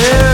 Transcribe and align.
Yeah. 0.00 0.29